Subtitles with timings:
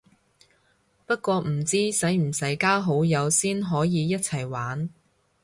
[1.05, 4.89] 不過唔知使唔使加好友先可以一齊玩